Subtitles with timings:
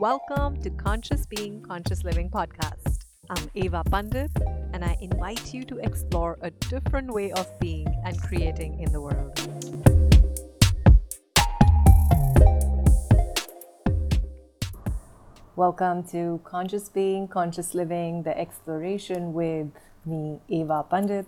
[0.00, 3.00] Welcome to Conscious Being, Conscious Living podcast.
[3.30, 4.30] I'm Eva Pandit,
[4.72, 9.00] and I invite you to explore a different way of being and creating in the
[9.00, 9.34] world.
[15.56, 19.72] Welcome to Conscious Being, Conscious Living, the exploration with
[20.06, 21.26] me, Eva Pandit.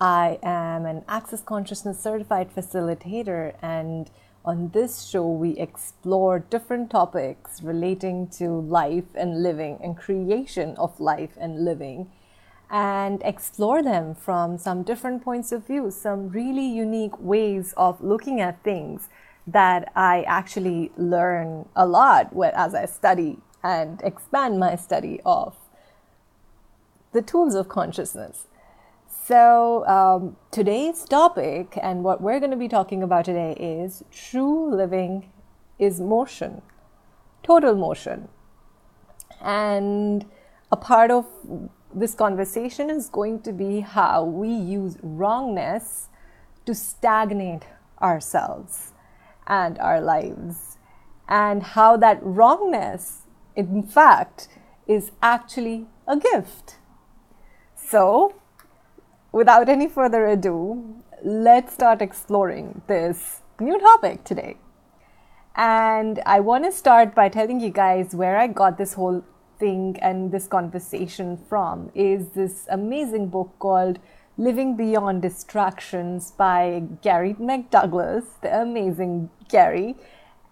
[0.00, 4.08] I am an Access Consciousness certified facilitator and
[4.44, 10.98] on this show, we explore different topics relating to life and living and creation of
[10.98, 12.10] life and living
[12.70, 18.40] and explore them from some different points of view, some really unique ways of looking
[18.40, 19.08] at things
[19.46, 25.56] that I actually learn a lot as I study and expand my study of
[27.12, 28.46] the tools of consciousness.
[29.30, 34.74] So, um, today's topic and what we're going to be talking about today is true
[34.74, 35.30] living
[35.78, 36.62] is motion,
[37.44, 38.28] total motion.
[39.40, 40.26] And
[40.72, 41.26] a part of
[41.94, 46.08] this conversation is going to be how we use wrongness
[46.66, 47.66] to stagnate
[48.02, 48.94] ourselves
[49.46, 50.76] and our lives,
[51.28, 54.48] and how that wrongness, in fact,
[54.88, 56.78] is actually a gift.
[57.76, 58.34] So,
[59.32, 64.56] without any further ado, let's start exploring this new topic today.
[65.56, 69.24] And I want to start by telling you guys where I got this whole
[69.58, 73.98] thing and this conversation from is this amazing book called
[74.38, 77.66] Living Beyond Distractions by Gary M.
[77.70, 79.96] Douglas, the amazing Gary.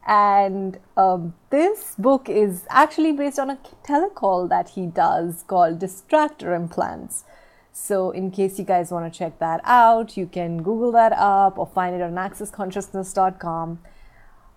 [0.06, 6.55] And um, this book is actually based on a telecall that he does called Distractor
[6.55, 7.25] Implants.
[7.81, 11.59] So, in case you guys want to check that out, you can Google that up
[11.59, 13.79] or find it on accessconsciousness.com.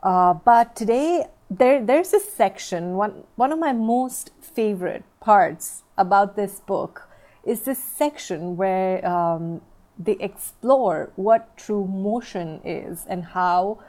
[0.02, 6.36] Uh, but today, there, there's a section, one, one of my most favorite parts about
[6.36, 7.08] this book
[7.46, 9.62] is this section where um,
[9.98, 13.80] they explore what true motion is and how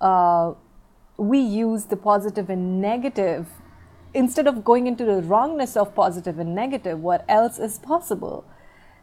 [0.00, 0.52] uh,
[1.18, 3.46] we use the positive and negative
[4.14, 8.44] instead of going into the wrongness of positive and negative, what else is possible?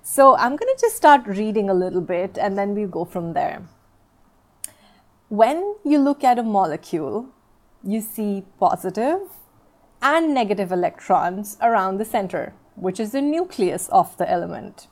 [0.03, 3.33] So I'm going to just start reading a little bit and then we'll go from
[3.33, 3.63] there.
[5.29, 7.29] When you look at a molecule,
[7.83, 9.21] you see positive
[10.01, 14.87] and negative electrons around the center, which is the nucleus of the element.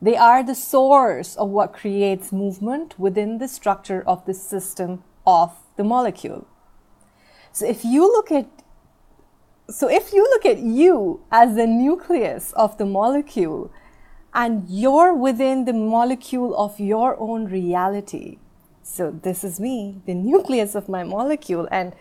[0.00, 5.52] They are the source of what creates movement within the structure of the system of
[5.76, 6.46] the molecule.
[7.52, 8.48] So if you look at
[9.68, 13.70] so if you look at you as the nucleus of the molecule,
[14.32, 18.38] and you're within the molecule of your own reality.
[18.82, 21.94] So, this is me, the nucleus of my molecule, and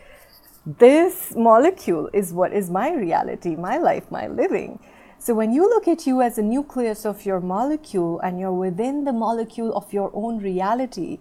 [0.66, 4.80] this molecule is what is my reality, my life, my living.
[5.18, 9.04] So, when you look at you as a nucleus of your molecule and you're within
[9.04, 11.20] the molecule of your own reality,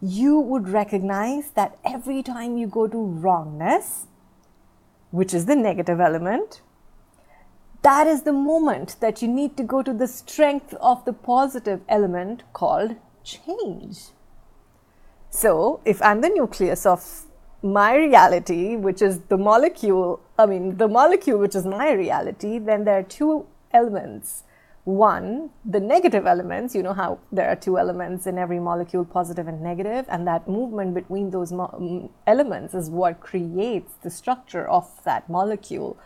[0.00, 4.06] you would recognize that every time you go to wrongness,
[5.10, 6.62] which is the negative element,
[7.84, 11.82] that is the moment that you need to go to the strength of the positive
[11.88, 14.08] element called change.
[15.28, 17.26] So, if I'm the nucleus of
[17.62, 22.84] my reality, which is the molecule, I mean, the molecule which is my reality, then
[22.84, 24.44] there are two elements.
[24.84, 29.48] One, the negative elements, you know how there are two elements in every molecule, positive
[29.48, 34.68] and negative, and that movement between those mo- mm, elements is what creates the structure
[34.68, 35.98] of that molecule.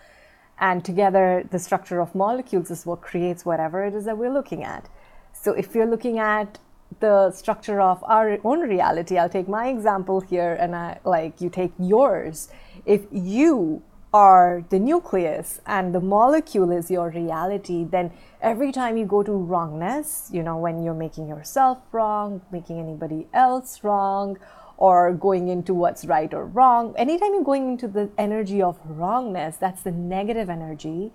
[0.60, 4.64] And together, the structure of molecules is what creates whatever it is that we're looking
[4.64, 4.88] at.
[5.32, 6.58] So if you're looking at
[7.00, 11.48] the structure of our own reality, I'll take my example here and I like you
[11.50, 12.48] take yours.
[12.84, 13.82] If you
[14.12, 19.32] are the nucleus and the molecule is your reality, then every time you go to
[19.32, 24.38] wrongness, you know, when you're making yourself wrong, making anybody else wrong,
[24.78, 26.94] or going into what's right or wrong.
[26.96, 31.12] Anytime you're going into the energy of wrongness, that's the negative energy.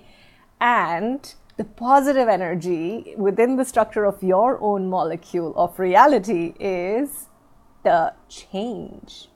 [0.60, 7.30] And the positive energy within the structure of your own molecule of reality is
[7.84, 9.30] the change.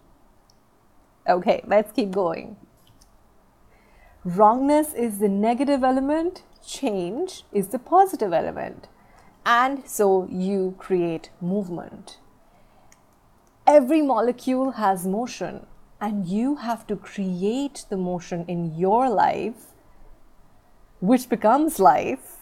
[1.27, 2.57] Okay, let's keep going.
[4.25, 8.89] Wrongness is the negative element, change is the positive element.
[9.45, 12.17] And so you create movement
[13.67, 15.65] every molecule has motion
[15.99, 19.73] and you have to create the motion in your life
[20.99, 22.37] which becomes life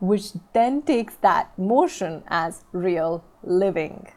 [0.00, 4.08] which then takes that motion as real living.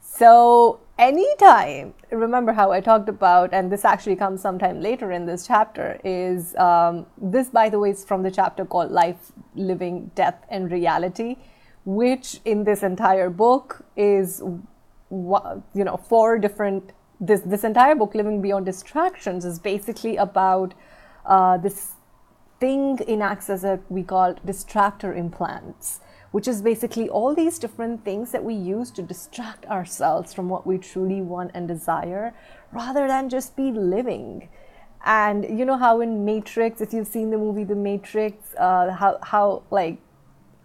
[0.00, 5.46] So anytime, remember how I talked about, and this actually comes sometime later in this
[5.46, 10.44] chapter, is um, this, by the way, is from the chapter called Life, Living, Death,
[10.48, 11.36] and Reality,
[11.84, 14.64] which in this entire book is, you
[15.74, 16.92] know, four different.
[17.22, 20.72] This, this entire book, Living Beyond Distractions, is basically about
[21.26, 21.92] uh, this
[22.60, 26.00] thing in Access that we call distractor implants
[26.30, 30.66] which is basically all these different things that we use to distract ourselves from what
[30.66, 32.32] we truly want and desire
[32.72, 34.48] rather than just be living.
[35.04, 39.18] And you know how in Matrix, if you've seen the movie The Matrix, uh, how,
[39.22, 39.98] how like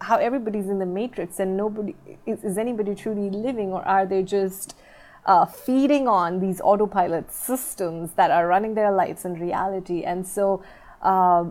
[0.00, 1.94] how everybody's in the matrix and nobody
[2.26, 4.76] is, is anybody truly living or are they just
[5.24, 10.02] uh, feeding on these autopilot systems that are running their lives in reality?
[10.02, 10.62] And so
[11.02, 11.46] uh,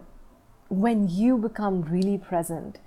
[0.69, 2.80] when you become really present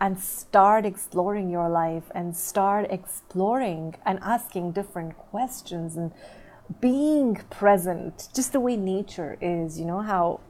[0.00, 6.12] and start exploring your life and start exploring and asking different questions and
[6.80, 10.40] being present just the way nature is you know how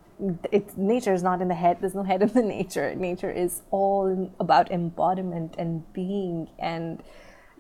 [0.51, 1.79] it nature is not in the head.
[1.81, 2.95] There's no head in the nature.
[2.95, 7.03] Nature is all about embodiment and being and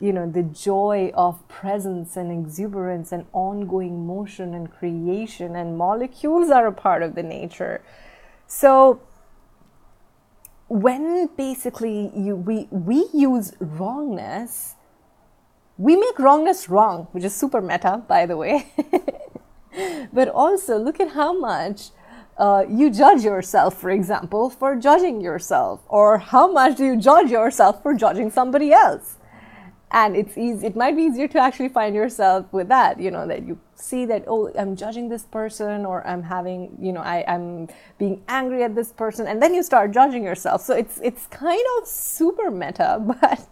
[0.00, 6.50] you know the joy of presence and exuberance and ongoing motion and creation and molecules
[6.50, 7.82] are a part of the nature.
[8.46, 9.00] So
[10.68, 14.74] when basically you we we use wrongness
[15.76, 18.72] we make wrongness wrong which is super meta by the way.
[20.12, 21.90] But also look at how much
[22.36, 27.30] uh, you judge yourself for example for judging yourself or how much do you judge
[27.30, 29.16] yourself for judging somebody else?
[29.90, 33.28] And it's easy it might be easier to actually find yourself with that you know
[33.28, 37.24] that you see that oh i'm judging this person or i'm having you know I,
[37.28, 40.62] i'm being angry at this person and then you start judging yourself.
[40.62, 43.46] So it's it's kind of super meta but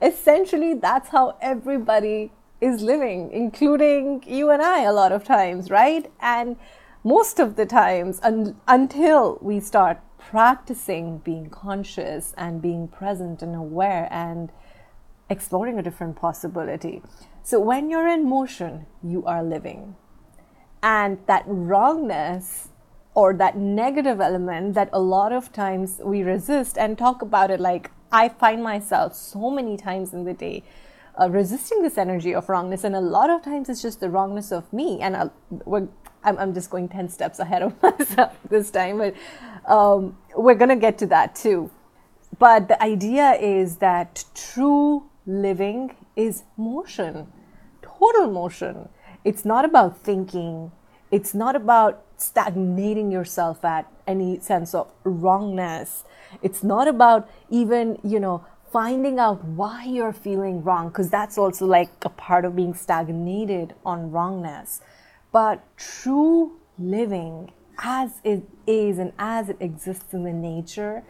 [0.00, 2.30] essentially that's how everybody
[2.60, 6.12] is living including you and i a lot of times right?
[6.20, 6.56] And
[7.04, 13.56] most of the times un- until we start practicing being conscious and being present and
[13.56, 14.50] aware and
[15.28, 17.02] exploring a different possibility.
[17.42, 19.96] So when you're in motion, you are living.
[20.82, 22.68] And that wrongness
[23.14, 27.60] or that negative element that a lot of times we resist and talk about it
[27.60, 30.62] like I find myself so many times in the day
[31.20, 32.84] uh, resisting this energy of wrongness.
[32.84, 35.00] And a lot of times it's just the wrongness of me.
[35.00, 35.30] And i
[36.24, 39.14] I'm, I'm just going 10 steps ahead of myself this time, but
[39.70, 41.70] um, we're going to get to that too.
[42.38, 47.32] But the idea is that true living is motion,
[47.82, 48.88] total motion.
[49.24, 50.72] It's not about thinking,
[51.10, 56.04] it's not about stagnating yourself at any sense of wrongness.
[56.42, 61.66] It's not about even, you know, finding out why you're feeling wrong, because that's also
[61.66, 64.80] like a part of being stagnated on wrongness.
[65.32, 71.02] But true living as it is and as it exists in the nature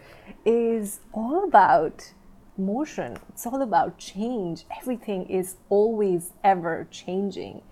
[0.45, 2.13] is all about
[2.57, 3.17] motion.
[3.31, 4.65] It's all about change.
[4.81, 7.63] Everything is always ever changing.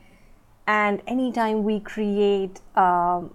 [0.67, 3.35] And anytime we create, um,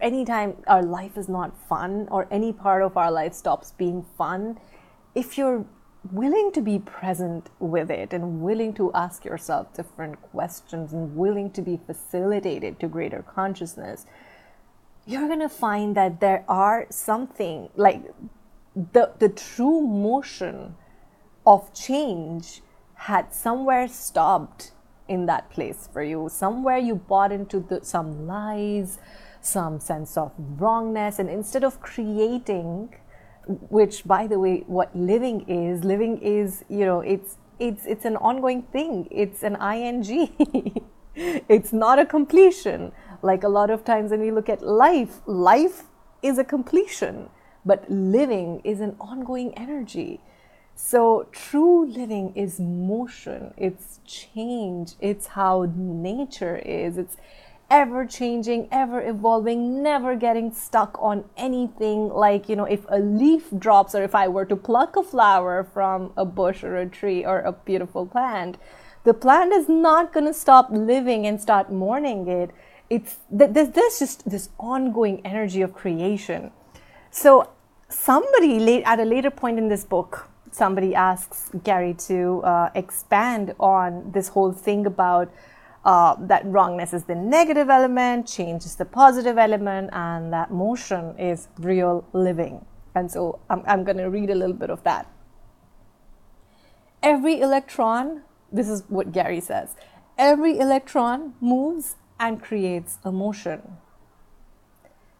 [0.00, 4.58] anytime our life is not fun or any part of our life stops being fun,
[5.14, 5.64] if you're
[6.10, 11.50] willing to be present with it and willing to ask yourself different questions and willing
[11.52, 14.06] to be facilitated to greater consciousness,
[15.06, 18.02] you're going to find that there are something like
[18.74, 20.74] the, the true motion
[21.46, 22.62] of change
[22.94, 24.72] had somewhere stopped
[25.08, 26.28] in that place for you.
[26.30, 28.98] Somewhere you bought into the, some lies,
[29.40, 32.94] some sense of wrongness, and instead of creating,
[33.46, 38.16] which by the way, what living is, living is, you know, it's it's it's an
[38.16, 39.08] ongoing thing.
[39.10, 40.32] It's an ing.
[41.14, 42.92] it's not a completion.
[43.22, 45.84] Like a lot of times when we look at life, life
[46.22, 47.28] is a completion
[47.64, 50.20] but living is an ongoing energy.
[50.74, 57.16] So, true living is motion, it's change, it's how nature is, it's
[57.72, 62.10] ever changing, ever evolving, never getting stuck on anything.
[62.10, 65.64] Like, you know, if a leaf drops, or if I were to pluck a flower
[65.64, 68.58] from a bush or a tree or a beautiful plant,
[69.04, 72.50] the plant is not going to stop living and start mourning it.
[72.90, 76.50] It's this there's just this ongoing energy of creation.
[77.10, 77.48] So
[77.88, 83.54] somebody late, at a later point in this book, somebody asks Gary to uh, expand
[83.58, 85.32] on this whole thing about
[85.84, 91.18] uh, that wrongness is the negative element, change is the positive element, and that motion
[91.18, 92.64] is real living.
[92.94, 95.10] And so I'm, I'm going to read a little bit of that.
[97.02, 98.22] Every electron
[98.52, 99.74] this is what Gary says
[100.18, 103.78] every electron moves and creates a motion,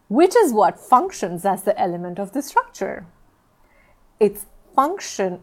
[0.07, 3.05] which is what functions as the element of the structure.
[4.19, 5.41] Its function,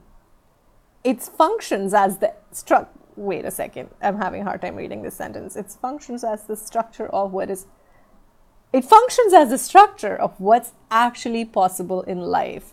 [1.04, 2.88] its functions as the struct.
[3.16, 5.56] Wait a second, I'm having a hard time reading this sentence.
[5.56, 7.66] It functions as the structure of what is.
[8.72, 12.72] It functions as the structure of what's actually possible in life.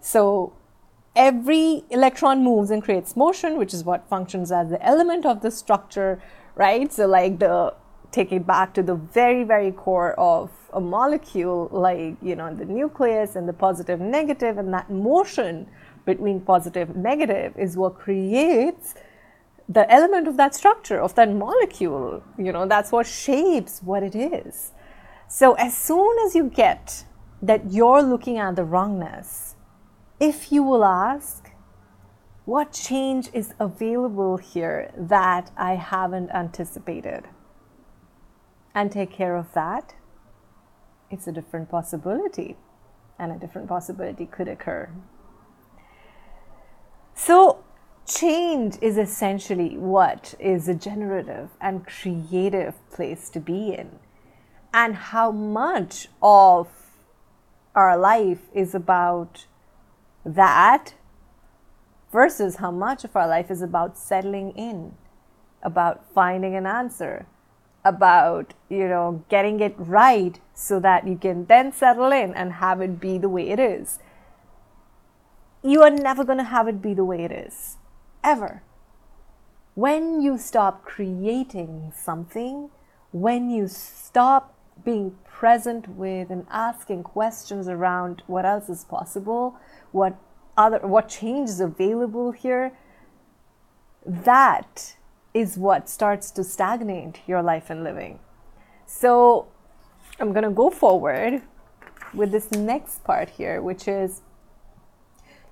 [0.00, 0.54] So
[1.16, 5.50] every electron moves and creates motion, which is what functions as the element of the
[5.50, 6.20] structure,
[6.54, 6.92] right?
[6.92, 7.74] So, like the
[8.10, 12.64] take it back to the very, very core of a molecule, like you know, the
[12.64, 15.68] nucleus and the positive, negative, and that motion
[16.04, 18.94] between positive, negative is what creates
[19.68, 22.22] the element of that structure of that molecule.
[22.36, 24.72] You know, that's what shapes what it is.
[25.28, 27.04] So, as soon as you get
[27.42, 29.56] that you're looking at the wrongness,
[30.20, 31.50] if you will ask,
[32.44, 37.24] what change is available here that I haven't anticipated?
[38.74, 39.94] And take care of that,
[41.10, 42.56] it's a different possibility,
[43.18, 44.90] and a different possibility could occur.
[47.14, 47.64] So,
[48.06, 53.98] change is essentially what is a generative and creative place to be in,
[54.72, 56.68] and how much of
[57.74, 59.46] our life is about
[60.24, 60.94] that
[62.12, 64.94] versus how much of our life is about settling in,
[65.62, 67.26] about finding an answer,
[67.84, 72.80] about, you know, getting it right so that you can then settle in and have
[72.80, 73.98] it be the way it is.
[75.62, 77.78] You are never going to have it be the way it is,
[78.24, 78.62] ever.
[79.74, 82.70] When you stop creating something,
[83.12, 84.54] when you stop
[84.84, 89.56] being present with and asking questions around what else is possible,
[89.92, 90.16] what
[90.56, 92.72] other what change is available here
[94.06, 94.96] that
[95.32, 98.18] is what starts to stagnate your life and living
[98.86, 99.48] so
[100.20, 101.42] i'm going to go forward
[102.12, 104.22] with this next part here which is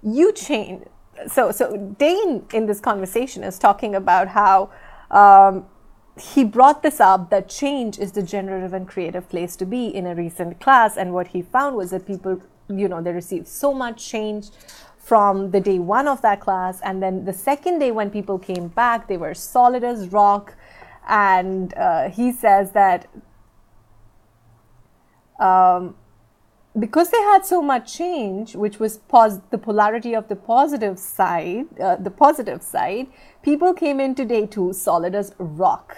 [0.03, 0.85] you change
[1.27, 4.71] so so Dain in this conversation is talking about how
[5.11, 5.67] um,
[6.19, 10.07] he brought this up that change is the generative and creative place to be in
[10.07, 13.73] a recent class and what he found was that people you know, they received so
[13.73, 14.51] much change
[14.99, 16.81] from the day one of that class.
[16.83, 20.55] And then the second day, when people came back, they were solid as rock.
[21.09, 23.09] And uh, he says that
[25.41, 25.97] um,
[26.79, 29.01] because they had so much change, which was
[29.51, 33.09] the polarity of the positive side, uh, the positive side,
[33.43, 35.97] people came into day two solid as rock.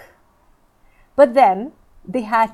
[1.15, 1.71] But then
[2.05, 2.51] they had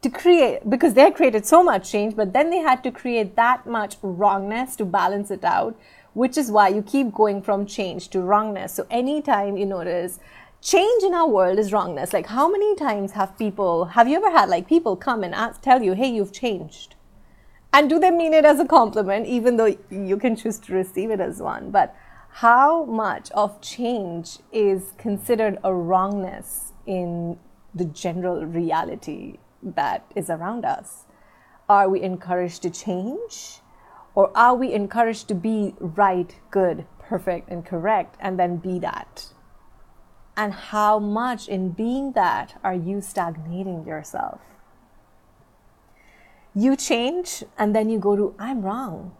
[0.00, 3.34] to create because they had created so much change but then they had to create
[3.34, 5.76] that much wrongness to balance it out
[6.14, 8.72] which is why you keep going from change to wrongness.
[8.74, 10.18] So anytime you notice
[10.60, 12.12] change in our world is wrongness.
[12.12, 15.60] Like how many times have people have you ever had like people come and ask,
[15.60, 16.94] tell you hey you've changed
[17.72, 21.10] and do they mean it as a compliment even though you can choose to receive
[21.10, 21.94] it as one but
[22.30, 27.38] how much of change is considered a wrongness in
[27.74, 31.06] the general reality that is around us?
[31.68, 33.60] Are we encouraged to change?
[34.14, 39.26] Or are we encouraged to be right, good, perfect, and correct, and then be that?
[40.36, 44.40] And how much in being that are you stagnating yourself?
[46.58, 49.12] You change and then you go to, I'm wrong,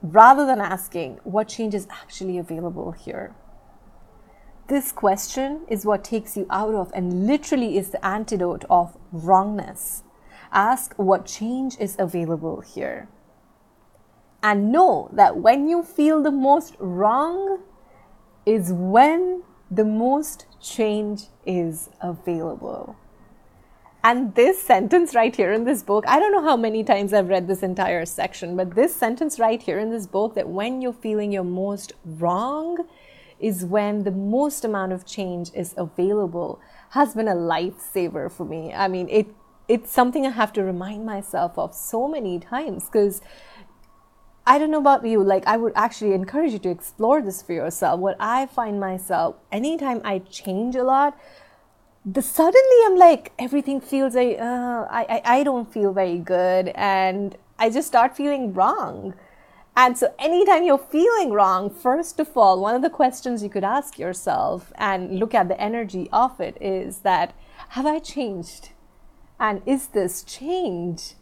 [0.00, 3.34] rather than asking, what change is actually available here?
[4.68, 10.04] This question is what takes you out of and literally is the antidote of wrongness.
[10.52, 13.08] Ask what change is available here.
[14.40, 17.58] And know that when you feel the most wrong
[18.46, 22.94] is when the most change is available.
[24.08, 27.28] And this sentence right here in this book, I don't know how many times I've
[27.28, 30.94] read this entire section, but this sentence right here in this book that when you're
[30.94, 32.88] feeling your most wrong
[33.38, 36.58] is when the most amount of change is available
[36.92, 38.72] has been a lifesaver for me.
[38.72, 39.26] I mean, it
[39.68, 43.20] it's something I have to remind myself of so many times because
[44.46, 47.52] I don't know about you, like I would actually encourage you to explore this for
[47.52, 48.00] yourself.
[48.00, 51.14] What I find myself anytime I change a lot,
[52.12, 56.68] the suddenly I'm like everything feels like uh, I, I I don't feel very good
[56.68, 59.14] and I just start feeling wrong.
[59.76, 63.62] And so, anytime you're feeling wrong, first of all, one of the questions you could
[63.62, 67.32] ask yourself and look at the energy of it is that
[67.70, 68.70] have I changed?
[69.38, 71.14] And is this change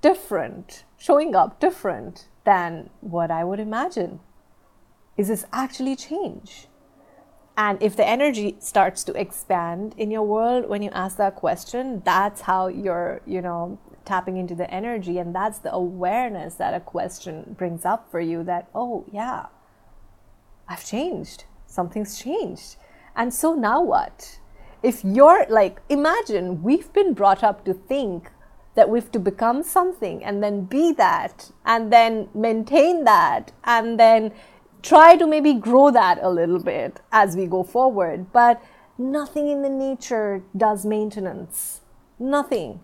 [0.00, 4.20] different, showing up different than what I would imagine?
[5.16, 6.67] Is this actually change?
[7.58, 12.02] And if the energy starts to expand in your world when you ask that question,
[12.04, 15.18] that's how you're, you know, tapping into the energy.
[15.18, 19.46] And that's the awareness that a question brings up for you that, oh, yeah,
[20.68, 21.46] I've changed.
[21.66, 22.76] Something's changed.
[23.16, 24.38] And so now what?
[24.80, 28.30] If you're like, imagine we've been brought up to think
[28.76, 33.98] that we have to become something and then be that and then maintain that and
[33.98, 34.30] then
[34.82, 38.32] try to maybe grow that a little bit as we go forward.
[38.32, 38.62] But
[38.96, 41.80] nothing in the nature does maintenance.
[42.18, 42.80] Nothing.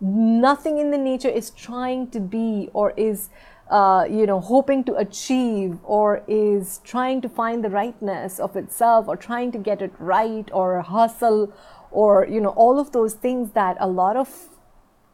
[0.00, 3.28] Nothing in the nature is trying to be or is,
[3.70, 9.06] uh, you know, hoping to achieve or is trying to find the rightness of itself
[9.06, 11.52] or trying to get it right or hustle
[11.90, 14.48] or, you know, all of those things that a lot of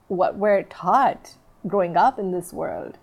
[0.09, 1.35] what we're taught
[1.67, 2.99] growing up in this world.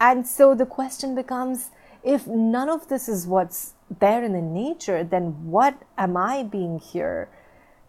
[0.00, 1.70] And so the question becomes
[2.04, 6.78] if none of this is what's there in the nature, then what am I being
[6.78, 7.30] here?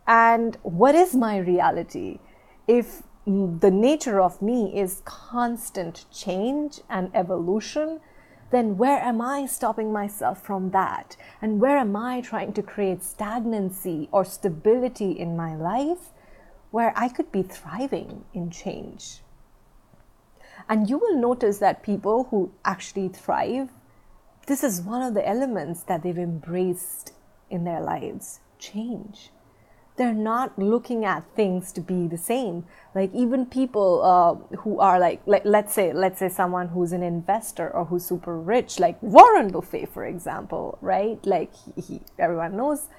[0.07, 2.19] And what is my reality?
[2.67, 7.99] If the nature of me is constant change and evolution,
[8.51, 11.17] then where am I stopping myself from that?
[11.41, 16.13] And where am I trying to create stagnancy or stability in my life
[16.71, 19.21] where I could be thriving in change?
[20.69, 23.69] And you will notice that people who actually thrive
[24.47, 27.13] this is one of the elements that they've embraced
[27.49, 29.31] in their lives change.
[29.97, 32.65] They're not looking at things to be the same.
[32.93, 37.01] Like even people uh, who are like, like, let's say, let's say someone who's an
[37.01, 41.25] investor or who's super rich, like Warren Buffett, for example, right?
[41.25, 42.89] Like he, he everyone knows,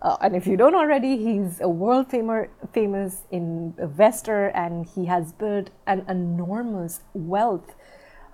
[0.00, 5.32] uh, and if you don't already, he's a world famous famous investor, and he has
[5.32, 7.74] built an enormous wealth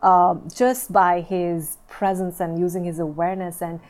[0.02, 3.80] um, just by his presence and using his awareness and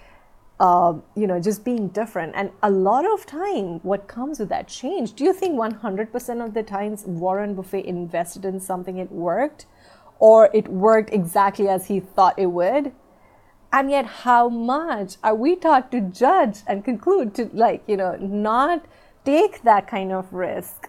[0.59, 2.35] uh, you know just being different.
[2.35, 6.55] And a lot of time what comes with that change do you think 100% of
[6.55, 9.66] the times warren buffett invested in something it worked?
[10.18, 12.92] Or it worked exactly as he thought it would?
[13.73, 18.16] And yet how much are we taught to judge and conclude to like you know
[18.16, 18.85] not
[19.25, 20.88] take that kind of risk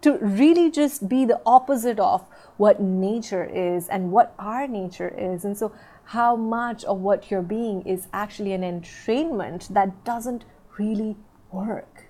[0.00, 5.44] to really just be the opposite of what nature is and what our nature is.
[5.44, 5.72] And so,
[6.08, 10.44] how much of what you're being is actually an entrainment that doesn't
[10.78, 11.16] really
[11.50, 12.08] work.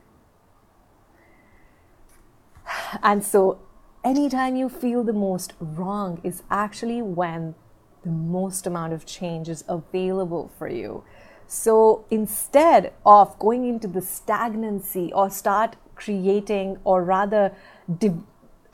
[3.03, 3.61] And so,
[4.03, 7.55] anytime you feel the most wrong is actually when
[8.03, 11.03] the most amount of change is available for you.
[11.47, 17.55] So instead of going into the stagnancy or start creating or rather
[17.99, 18.23] de-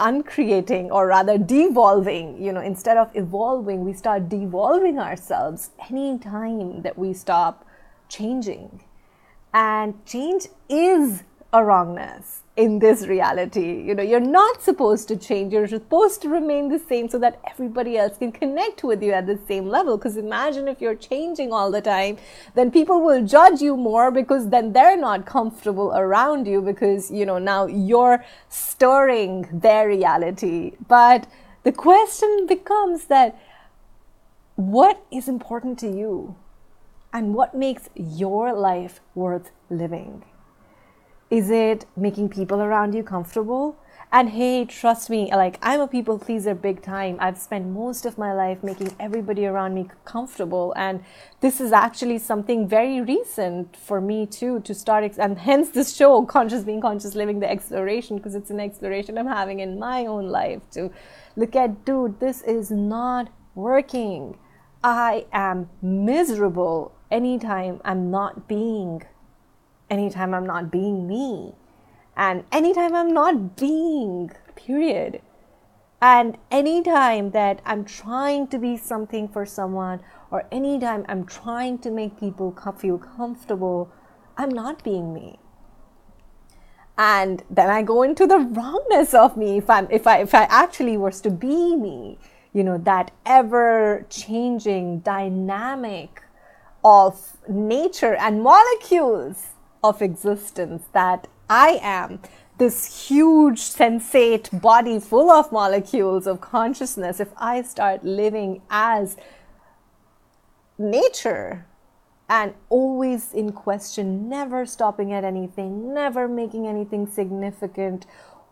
[0.00, 6.98] uncreating or rather devolving you know instead of evolving we start devolving ourselves anytime that
[6.98, 7.66] we stop
[8.10, 8.82] changing.
[9.54, 13.82] And change is a wrongness in this reality.
[13.82, 15.52] You know, you're not supposed to change.
[15.52, 19.26] You're supposed to remain the same so that everybody else can connect with you at
[19.26, 19.96] the same level.
[19.96, 22.18] Because imagine if you're changing all the time,
[22.54, 27.24] then people will judge you more because then they're not comfortable around you because, you
[27.24, 30.72] know, now you're stirring their reality.
[30.86, 31.26] But
[31.62, 33.40] the question becomes that
[34.56, 36.36] what is important to you?
[37.12, 40.24] And what makes your life worth living?
[41.30, 43.78] Is it making people around you comfortable?
[44.10, 47.16] And hey, trust me, like I'm a people pleaser big time.
[47.20, 50.74] I've spent most of my life making everybody around me comfortable.
[50.76, 51.04] And
[51.40, 55.04] this is actually something very recent for me too to start.
[55.04, 59.16] Ex- and hence this show, Conscious Being, Conscious Living, the exploration, because it's an exploration
[59.16, 60.90] I'm having in my own life to
[61.36, 64.36] look at, dude, this is not working.
[64.82, 69.02] I am miserable anytime I'm not being
[69.90, 71.54] anytime I'm not being me,
[72.16, 75.20] and anytime I'm not being, period.
[76.02, 80.00] And anytime that I'm trying to be something for someone,
[80.30, 83.92] or anytime I'm trying to make people feel comfortable,
[84.38, 85.38] I'm not being me.
[86.96, 90.44] And then I go into the wrongness of me if I'm if I if I
[90.44, 92.18] actually was to be me,
[92.52, 96.22] you know, that ever changing dynamic
[96.84, 99.48] of nature and molecules
[99.82, 102.20] of existence that I am
[102.58, 109.16] this huge sensate body full of molecules of consciousness, if I start living as
[110.78, 111.66] nature
[112.28, 118.06] and always in question, never stopping at anything, never making anything significant,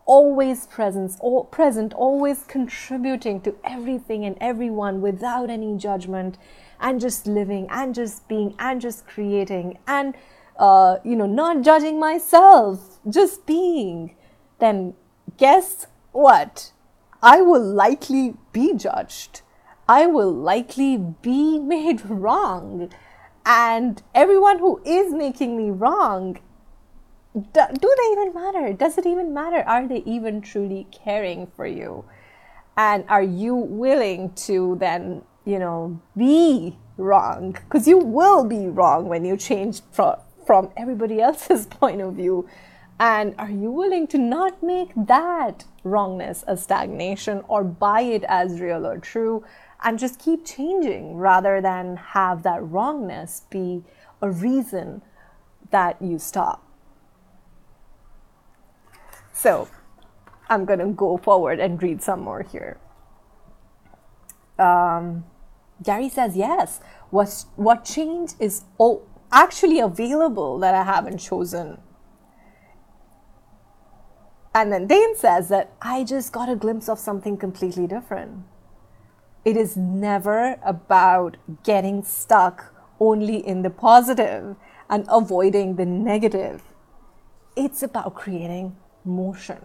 [0.06, 6.38] always presence, all, present, always contributing to everything and everyone without any judgment,
[6.80, 10.14] and just living and just being and just creating and
[10.58, 14.16] uh, you know, not judging myself, just being,
[14.58, 14.94] then
[15.36, 16.72] guess what?
[17.22, 19.42] I will likely be judged.
[19.88, 22.90] I will likely be made wrong.
[23.46, 26.38] And everyone who is making me wrong,
[27.34, 28.72] do they even matter?
[28.72, 29.62] Does it even matter?
[29.66, 32.04] Are they even truly caring for you?
[32.76, 37.52] And are you willing to then, you know, be wrong?
[37.52, 40.16] Because you will be wrong when you change from,
[40.48, 42.48] from everybody else's point of view.
[42.98, 48.58] And are you willing to not make that wrongness a stagnation or buy it as
[48.58, 49.44] real or true
[49.84, 53.84] and just keep changing rather than have that wrongness be
[54.22, 55.02] a reason
[55.70, 56.66] that you stop?
[59.34, 59.68] So,
[60.48, 62.78] I'm going to go forward and read some more here.
[64.58, 65.24] Um,
[65.82, 66.80] Gary says, yes,
[67.10, 71.78] what, what change is oh, actually available that I haven't chosen?
[74.54, 78.44] And then Dain says that I just got a glimpse of something completely different.
[79.44, 84.56] It is never about getting stuck only in the positive
[84.90, 86.62] and avoiding the negative.
[87.56, 89.58] It's about creating motion.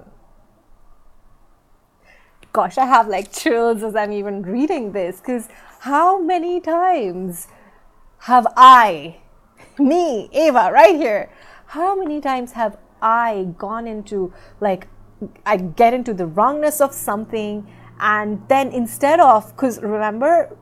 [2.52, 5.50] Gosh, I have like chills as I'm even reading this because
[5.80, 7.48] how many times
[8.20, 9.18] have I,
[9.80, 11.30] me, Ava, right here,
[11.68, 14.88] how many times have I gone into like,
[15.46, 17.68] I get into the wrongness of something
[18.00, 20.56] and then instead of, because remember,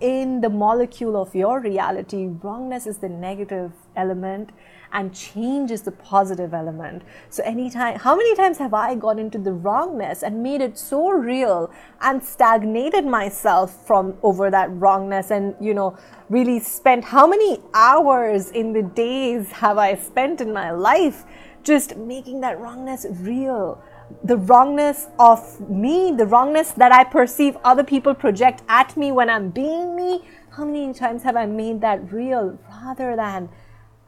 [0.00, 4.50] in the molecule of your reality, wrongness is the negative element
[4.94, 7.02] and change is the positive element.
[7.28, 11.10] So anytime, how many times have I gone into the wrongness and made it so
[11.10, 15.98] real and stagnated myself from over that wrongness and, you know,
[16.30, 21.24] really spent how many hours in the days have I spent in my life
[21.64, 23.82] just making that wrongness real?
[24.22, 29.30] the wrongness of me, the wrongness that I perceive other people project at me when
[29.30, 30.22] I'm being me.
[30.50, 33.48] How many times have I made that real rather than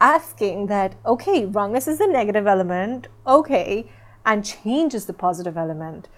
[0.01, 3.91] asking that, okay, wrongness is the negative element, okay,
[4.25, 6.09] and change is the positive element.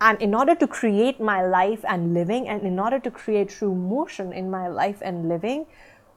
[0.00, 3.74] And in order to create my life and living, and in order to create true
[3.74, 5.66] motion in my life and living,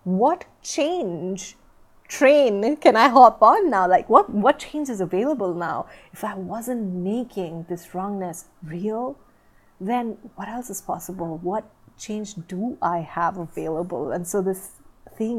[0.04, 1.58] what change
[2.08, 3.88] train can I hop on now?
[3.88, 5.88] Like what what change is available now?
[6.12, 9.18] If I wasn't making this wrongness real,
[9.80, 11.38] then what else is possible?
[11.38, 11.64] What
[11.98, 14.12] change do I have available?
[14.12, 14.81] And so this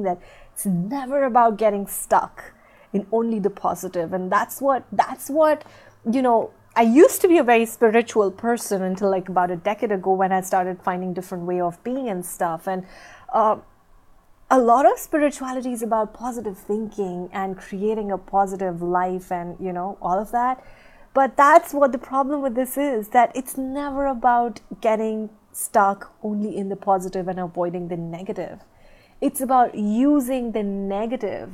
[0.05, 0.18] that
[0.53, 2.55] it's never about getting stuck
[2.92, 4.12] in only the.
[4.12, 5.64] And that's what, that's what,
[6.11, 9.92] you know, I used to be a very spiritual person until like about a decade
[9.92, 12.66] ago when I started finding different way of being and stuff.
[12.66, 12.87] And
[13.33, 13.57] uh,
[14.51, 19.73] a lot of spirituality is about positive thinking and creating a positive life and, you
[19.73, 20.64] know, all of that.
[21.14, 26.57] But that's what the problem with this is that it's never about getting stuck only
[26.57, 28.61] in the positive and avoiding the negative.
[29.22, 31.52] It's about using the negative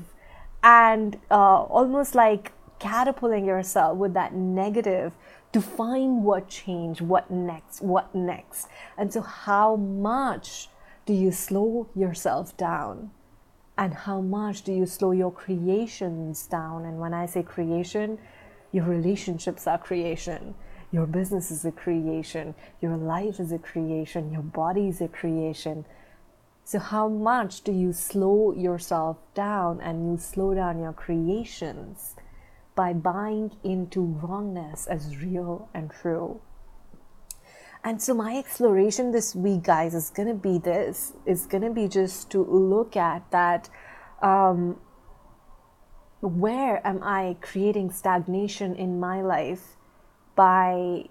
[0.64, 5.12] and uh, almost like catapulting yourself with that negative
[5.52, 8.68] to find what change, what next, what next.
[8.96, 10.70] And so, how much
[11.04, 13.10] do you slow yourself down?
[13.76, 16.86] And how much do you slow your creations down?
[16.86, 18.18] And when I say creation,
[18.72, 20.54] your relationships are creation.
[20.90, 22.54] Your business is a creation.
[22.80, 24.32] Your life is a creation.
[24.32, 25.84] Your body is a creation.
[26.68, 32.14] So, how much do you slow yourself down and you slow down your creations
[32.74, 36.42] by buying into wrongness as real and true?
[37.82, 41.70] And so, my exploration this week, guys, is going to be this it's going to
[41.70, 43.70] be just to look at that.
[44.20, 44.76] Um,
[46.20, 49.78] where am I creating stagnation in my life
[50.36, 51.08] by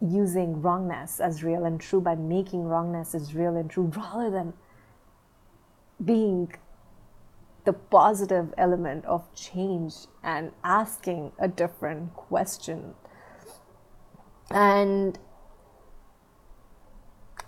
[0.00, 4.52] using wrongness as real and true by making wrongness as real and true rather than
[6.04, 6.52] being
[7.64, 12.94] the positive element of change and asking a different question.
[14.50, 15.18] And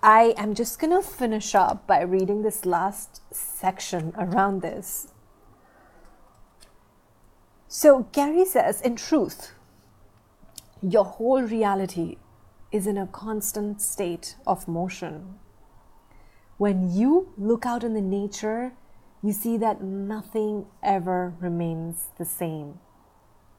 [0.03, 5.09] I am just going to finish up by reading this last section around this.
[7.67, 9.53] So, Gary says, in truth,
[10.81, 12.19] your whole reality
[12.71, 15.40] is in a constant state of motion.
[16.57, 18.75] When you look out in the nature,
[19.23, 22.79] you see that nothing ever remains the same.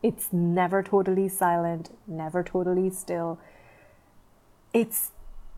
[0.01, 3.37] It's never totally silent, never totally still.
[4.73, 5.11] It's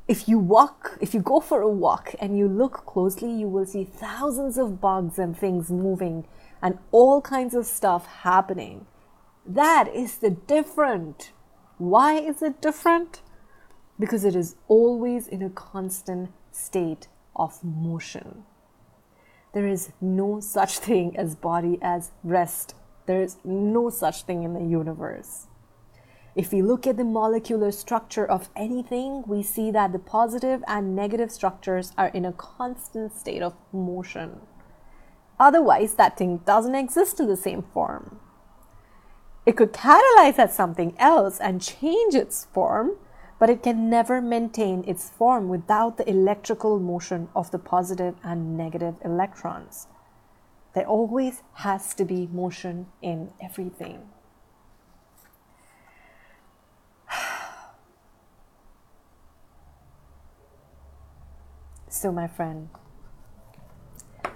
[0.08, 3.66] if you walk, if you go for a walk and you look closely, you will
[3.66, 6.26] see thousands of bugs and things moving
[6.62, 8.88] and all kinds of stuff happening.
[9.46, 11.34] That is the different.
[11.78, 13.22] Why is it different?
[14.00, 18.44] Because it is always in a constant state of motion.
[19.54, 22.76] There is no such thing as body as rest.
[23.06, 25.48] There is no such thing in the universe.
[26.36, 30.96] If we look at the molecular structure of anything, we see that the positive and
[30.96, 34.42] negative structures are in a constant state of motion.
[35.40, 38.20] Otherwise, that thing doesn't exist in the same form.
[39.48, 42.98] It could catalyze at something else and change its form,
[43.40, 48.58] but it can never maintain its form without the electrical motion of the positive and
[48.58, 49.88] negative electrons.
[50.74, 54.10] There always has to be motion in everything.
[61.90, 62.70] So, my friend,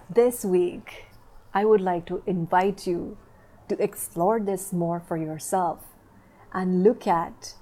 [0.10, 1.06] this week
[1.54, 3.18] I would like to invite you
[3.68, 5.80] to explore this more for yourself
[6.54, 7.54] and look at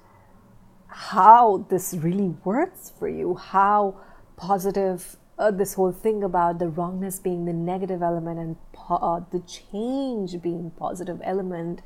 [0.89, 3.95] how this really works for you, how
[4.36, 8.56] positive uh, this whole thing about the wrongness being the negative element and
[8.89, 11.82] uh, the change being positive element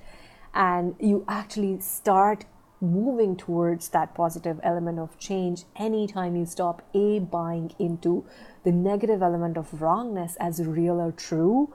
[0.54, 2.46] and you actually start
[2.82, 8.26] moving towards that positive element of change anytime you stop a buying into
[8.64, 11.74] the negative element of wrongness as real or true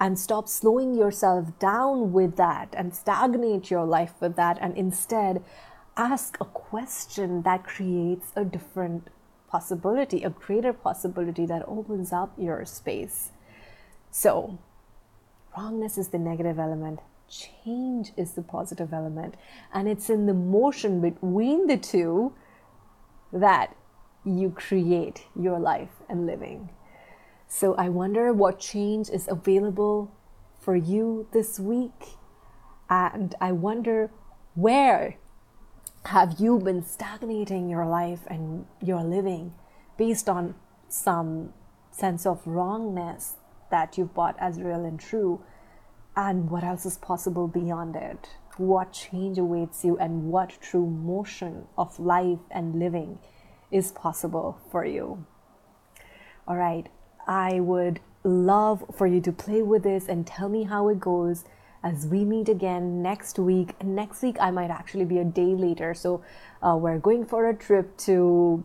[0.00, 5.42] and stop slowing yourself down with that and stagnate your life with that and instead
[5.98, 9.08] ask a question that creates a different
[9.48, 13.32] possibility a greater possibility that opens up your space
[14.10, 14.58] so
[15.56, 19.34] wrongness is the negative element change is the positive element.
[19.72, 22.32] And it's in the motion between the two
[23.32, 23.76] that
[24.24, 26.70] you create your life and living.
[27.46, 30.10] So I wonder what change is available
[30.60, 32.16] for you this week.
[32.90, 34.10] And I wonder
[34.54, 35.16] where
[36.08, 39.52] have you been stagnating your life and your living
[39.98, 40.54] based on
[40.88, 41.52] some
[41.90, 43.36] sense of wrongness
[43.70, 45.42] that you've bought as real and true
[46.16, 48.30] and what else is possible beyond it.
[48.56, 53.18] What change awaits you, and what true motion of life and living
[53.70, 55.26] is possible for you.
[56.48, 56.88] All right,
[57.26, 61.44] I would love for you to play with this and tell me how it goes
[61.82, 63.82] as we meet again next week.
[63.82, 65.94] Next week, I might actually be a day later.
[65.94, 66.22] So,
[66.62, 68.64] uh, we're going for a trip to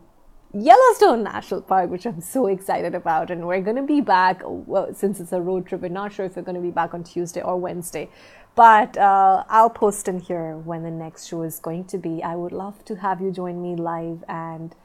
[0.54, 3.32] Yellowstone National Park, which I'm so excited about.
[3.32, 6.26] And we're going to be back, well, since it's a road trip, we're not sure
[6.26, 8.10] if we're going to be back on Tuesday or Wednesday.
[8.56, 12.21] But uh, I'll post in here when the next show is going to be.
[12.21, 14.76] I would love to have you join me live and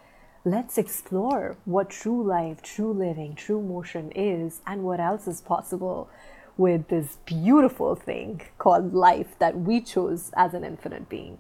[0.43, 6.09] let's explore what true life, true living, true motion is and what else is possible
[6.59, 11.39] with this beautiful thing called life that we chose as an infinite being.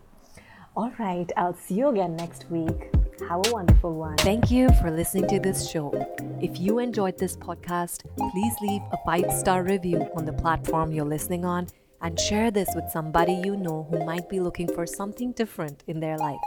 [0.76, 2.90] All right, I'll see you again next week.
[3.28, 4.16] Have a wonderful one.
[4.18, 5.92] Thank you for listening to this show.
[6.40, 11.04] If you enjoyed this podcast, please leave a five star review on the platform you're
[11.04, 11.66] listening on
[12.00, 15.98] and share this with somebody you know who might be looking for something different in
[15.98, 16.38] their life.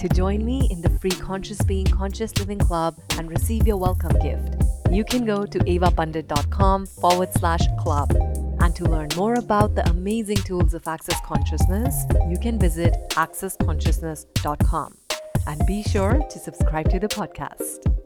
[0.00, 4.18] To join me in the free Conscious Being Conscious Living Club and receive your welcome
[4.18, 4.56] gift,
[4.90, 8.12] you can go to evapandit.com forward slash club.
[8.60, 14.96] And to learn more about the amazing tools of Access Consciousness, you can visit accessconsciousness.com
[15.46, 17.99] and be sure to subscribe to the podcast.